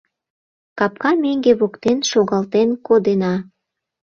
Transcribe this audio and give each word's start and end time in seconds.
Капка 0.77 1.11
меҥге 1.23 1.53
воктен 1.59 1.97
шогалтен 2.09 2.69
кодена. 2.87 3.33